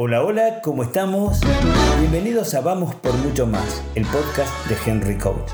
[0.00, 1.40] Hola, hola, ¿cómo estamos?
[1.98, 5.50] Bienvenidos a Vamos por Mucho Más, el podcast de Henry Coach.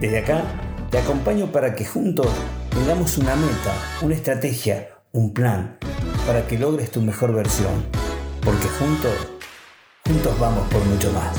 [0.00, 0.42] Desde acá
[0.90, 2.26] te acompaño para que juntos
[2.70, 3.72] tengamos una meta,
[4.02, 5.78] una estrategia, un plan,
[6.26, 7.84] para que logres tu mejor versión.
[8.44, 9.14] Porque juntos,
[10.04, 11.36] juntos vamos por mucho más.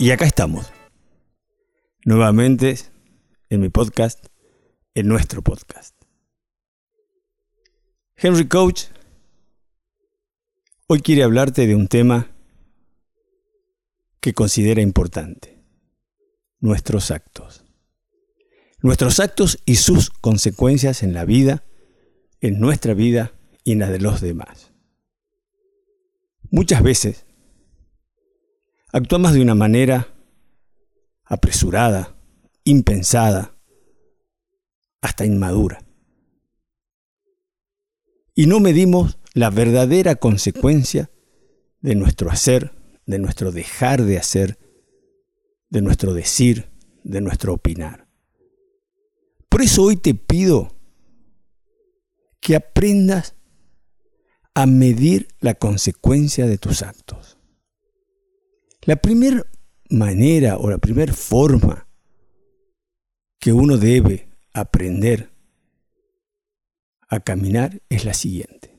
[0.00, 0.72] Y acá estamos.
[2.04, 2.76] Nuevamente
[3.50, 4.26] en mi podcast,
[4.96, 5.99] en nuestro podcast.
[8.22, 8.82] Henry Coach
[10.88, 12.30] hoy quiere hablarte de un tema
[14.20, 15.64] que considera importante,
[16.58, 17.64] nuestros actos.
[18.82, 21.64] Nuestros actos y sus consecuencias en la vida,
[22.42, 23.32] en nuestra vida
[23.64, 24.70] y en la de los demás.
[26.50, 27.24] Muchas veces
[28.92, 30.08] actuamos de una manera
[31.24, 32.14] apresurada,
[32.64, 33.54] impensada,
[35.00, 35.89] hasta inmadura
[38.34, 41.10] y no medimos la verdadera consecuencia
[41.80, 42.72] de nuestro hacer,
[43.06, 44.58] de nuestro dejar de hacer,
[45.68, 46.70] de nuestro decir,
[47.04, 48.08] de nuestro opinar.
[49.48, 50.76] Por eso hoy te pido
[52.40, 53.34] que aprendas
[54.54, 57.38] a medir la consecuencia de tus actos.
[58.82, 59.44] La primera
[59.88, 61.86] manera o la primera forma
[63.38, 65.30] que uno debe aprender
[67.10, 68.78] a caminar es la siguiente.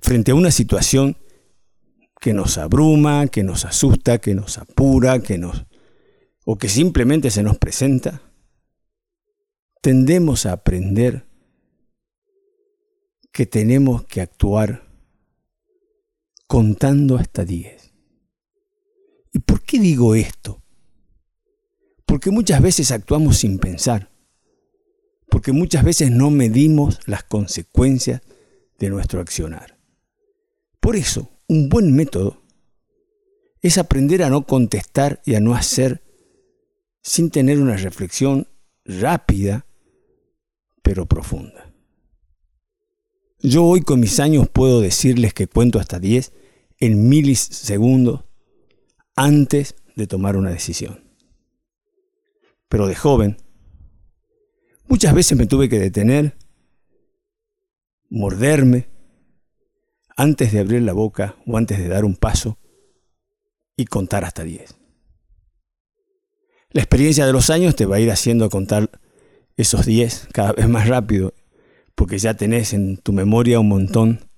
[0.00, 1.18] Frente a una situación
[2.20, 5.66] que nos abruma, que nos asusta, que nos apura, que nos
[6.46, 8.22] o que simplemente se nos presenta,
[9.82, 11.26] tendemos a aprender
[13.30, 14.88] que tenemos que actuar
[16.46, 17.92] contando hasta 10.
[19.32, 20.62] ¿Y por qué digo esto?
[22.06, 24.09] Porque muchas veces actuamos sin pensar
[25.30, 28.20] porque muchas veces no medimos las consecuencias
[28.78, 29.78] de nuestro accionar.
[30.80, 32.42] Por eso, un buen método
[33.62, 36.02] es aprender a no contestar y a no hacer
[37.02, 38.48] sin tener una reflexión
[38.84, 39.66] rápida
[40.82, 41.72] pero profunda.
[43.38, 46.32] Yo hoy con mis años puedo decirles que cuento hasta 10
[46.78, 48.24] en milisegundos
[49.14, 51.04] antes de tomar una decisión.
[52.68, 53.36] Pero de joven,
[54.90, 56.36] Muchas veces me tuve que detener,
[58.08, 58.88] morderme,
[60.16, 62.58] antes de abrir la boca o antes de dar un paso
[63.76, 64.74] y contar hasta 10.
[66.72, 68.90] La experiencia de los años te va a ir haciendo contar
[69.56, 71.34] esos 10 cada vez más rápido,
[71.94, 74.28] porque ya tenés en tu memoria un montón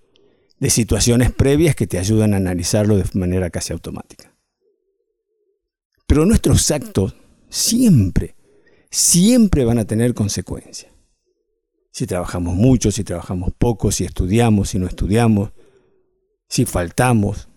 [0.61, 4.37] de situaciones previas que te ayudan a analizarlo de manera casi automática.
[6.07, 7.17] Pero nuestros actos
[7.49, 8.37] siempre
[8.92, 10.92] siempre van a tener consecuencias.
[11.91, 15.50] Si trabajamos mucho, si trabajamos poco, si estudiamos, si no estudiamos,
[16.48, 17.48] si faltamos,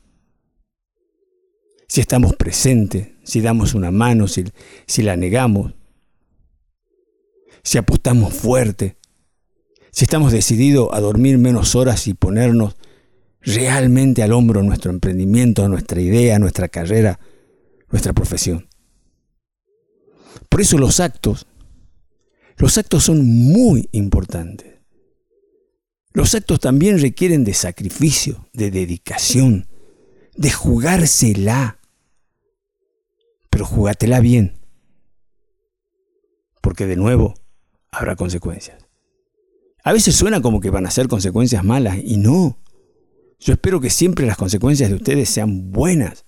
[1.88, 4.46] si estamos presentes, si damos una mano, si,
[4.88, 5.73] si la negamos,
[7.63, 8.97] si apostamos fuerte,
[9.91, 12.75] si estamos decididos a dormir menos horas y ponernos
[13.41, 17.19] realmente al hombro nuestro emprendimiento, nuestra idea, nuestra carrera,
[17.90, 18.67] nuestra profesión.
[20.56, 21.48] Por eso los actos,
[22.56, 24.76] los actos son muy importantes.
[26.14, 29.68] Los actos también requieren de sacrificio, de dedicación,
[30.34, 31.82] de jugársela.
[33.50, 34.58] Pero jugátela bien.
[36.62, 37.34] Porque de nuevo
[37.92, 38.78] habrá consecuencias.
[39.84, 42.60] A veces suena como que van a ser consecuencias malas y no.
[43.42, 46.24] Yo espero que siempre las consecuencias de ustedes sean buenas,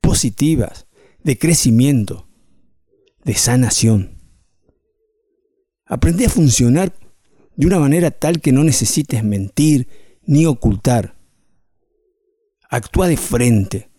[0.00, 0.86] positivas,
[1.24, 2.25] de crecimiento
[3.26, 4.22] de sanación.
[5.84, 6.92] Aprende a funcionar
[7.56, 9.88] de una manera tal que no necesites mentir
[10.22, 11.16] ni ocultar.
[12.70, 13.90] Actúa de frente.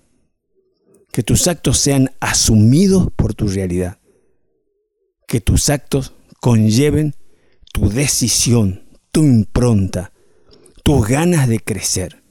[1.12, 4.00] Que tus actos sean asumidos por tu realidad.
[5.28, 7.14] Que tus actos conlleven
[7.74, 10.14] tu decisión, tu impronta,
[10.84, 12.24] tus ganas de crecer.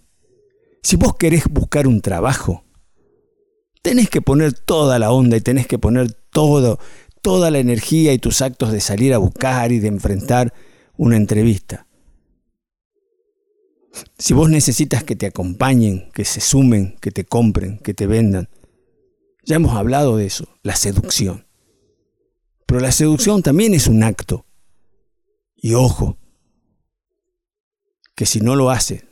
[0.83, 2.65] Si vos querés buscar un trabajo,
[3.83, 6.79] tenés que poner toda la onda y tenés que poner todo,
[7.23, 10.53] toda la energía y tus actos de salir a buscar y de enfrentar
[10.99, 11.87] una entrevista.
[14.19, 18.51] Si vos necesitas que te acompañen, que se sumen, que te compren, que te vendan,
[19.47, 21.47] ya hemos hablado de eso, la seducción.
[22.67, 24.45] Pero la seducción también es un acto.
[25.57, 26.19] Y ojo,
[28.15, 29.07] que si no lo haces,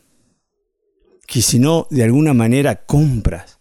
[1.27, 3.61] que si no de alguna manera compras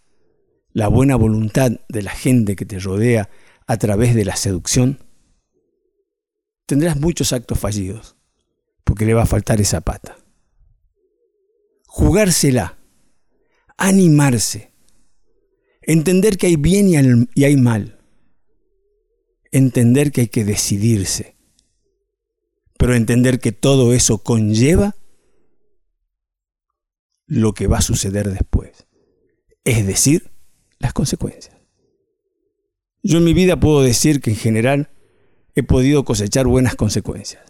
[0.74, 3.30] la buena voluntad de la gente que te rodea
[3.68, 5.00] a través de la seducción,
[6.66, 8.16] tendrás muchos actos fallidos,
[8.84, 10.18] porque le va a faltar esa pata.
[11.86, 12.80] jugársela,
[13.78, 14.74] animarse,
[15.82, 16.88] entender que hay bien
[17.36, 18.00] y hay mal,
[19.52, 21.36] entender que hay que decidirse,
[22.80, 24.96] pero entender que todo eso conlleva
[27.28, 28.88] lo que va a suceder después,
[29.64, 30.32] es decir,
[30.80, 31.56] las consecuencias.
[33.04, 34.90] Yo en mi vida puedo decir que en general
[35.56, 37.44] he podido cosechar buenas consecuencias.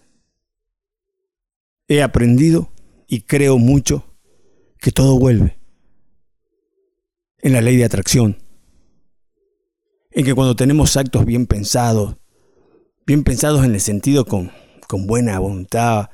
[1.88, 2.72] He aprendido
[3.08, 4.18] y creo mucho
[4.80, 5.60] que todo vuelve.
[7.38, 8.38] En la ley de atracción.
[10.10, 12.18] En que cuando tenemos actos bien pensados,
[13.06, 14.52] bien pensados en el sentido con,
[14.88, 16.10] con buena voluntad,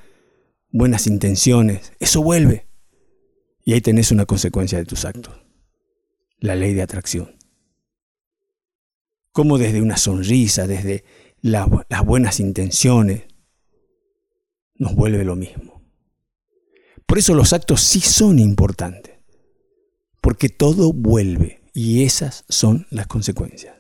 [0.69, 2.68] buenas intenciones, eso vuelve.
[3.63, 5.33] Y ahí tenés una consecuencia de tus actos.
[6.39, 7.38] La ley de atracción.
[9.31, 11.03] Como desde una sonrisa, desde
[11.41, 11.67] las
[12.05, 13.23] buenas intenciones,
[14.75, 15.81] nos vuelve lo mismo.
[17.05, 19.15] Por eso los actos sí son importantes,
[20.21, 23.75] porque todo vuelve y esas son las consecuencias.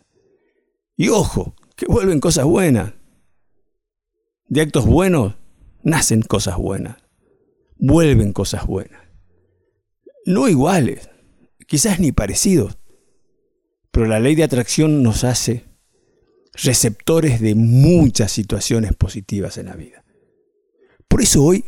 [0.97, 2.93] Y ojo, que vuelven cosas buenas.
[4.47, 5.35] De actos buenos
[5.83, 6.97] nacen cosas buenas,
[7.77, 8.99] vuelven cosas buenas.
[10.25, 11.11] No iguales,
[11.67, 12.78] quizás ni parecidos,
[13.91, 15.65] pero la ley de atracción nos hace
[16.53, 20.03] receptores de muchas situaciones positivas en la vida.
[21.07, 21.65] Por eso hoy,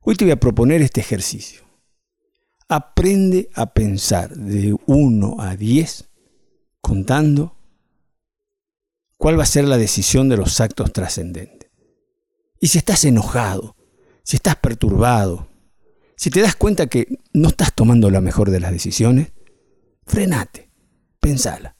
[0.00, 1.62] hoy te voy a proponer este ejercicio.
[2.68, 6.08] Aprende a pensar de 1 a 10,
[6.80, 7.56] contando
[9.18, 11.70] cuál va a ser la decisión de los actos trascendentes.
[12.60, 13.76] Y si estás enojado,
[14.22, 15.48] si estás perturbado,
[16.16, 19.32] si te das cuenta que no estás tomando la mejor de las decisiones,
[20.06, 20.70] frenate,
[21.20, 21.76] pensala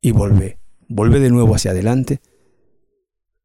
[0.00, 0.58] y volvé.
[0.88, 2.20] Volvé de nuevo hacia adelante.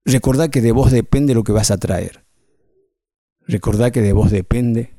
[0.05, 2.25] Recordá que de vos depende lo que vas a traer.
[3.41, 4.93] Recordá que de vos depende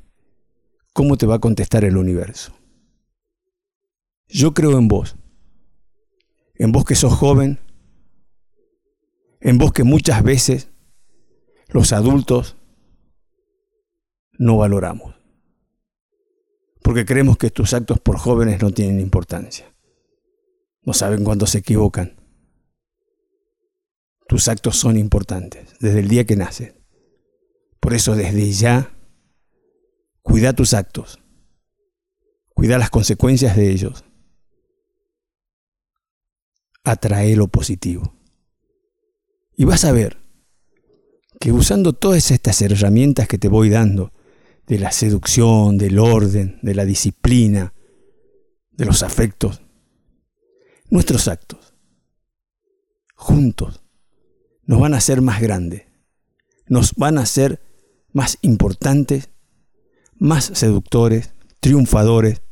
[0.93, 2.55] cómo te va a contestar el universo.
[4.29, 5.17] Yo creo en vos.
[6.55, 7.59] En vos que sos joven.
[9.41, 10.71] En vos que muchas veces
[11.69, 12.57] los adultos
[14.33, 15.15] no valoramos.
[16.85, 19.75] Porque creemos que tus actos por jóvenes no tienen importancia.
[20.83, 22.15] No saben cuándo se equivocan.
[24.29, 26.75] Tus actos son importantes desde el día que naces.
[27.81, 28.95] Por eso desde ya,
[30.21, 31.19] cuida tus actos.
[32.53, 34.05] Cuida las consecuencias de ellos.
[36.85, 38.15] Atrae lo positivo.
[39.57, 40.19] Y vas a ver
[41.41, 44.13] que usando todas estas herramientas que te voy dando,
[44.67, 47.75] de la seducción, del orden, de la disciplina,
[48.73, 49.61] de los afectos,
[50.91, 51.75] nuestros actos,
[53.15, 53.85] juntos,
[54.65, 55.85] nos van a hacer más grandes,
[56.67, 57.61] nos van a hacer
[58.13, 59.31] más importantes,
[60.17, 62.43] más seductores, triunfadores,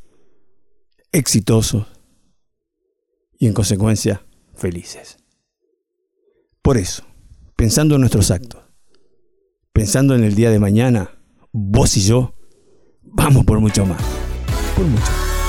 [1.12, 1.86] exitosos
[3.38, 5.18] y en consecuencia felices.
[6.62, 7.04] Por eso,
[7.56, 8.62] pensando en nuestros actos,
[9.72, 11.21] pensando en el día de mañana,
[11.52, 12.34] vos y yo,
[13.02, 14.02] vamos por mucho más,
[14.74, 15.41] por mucho más.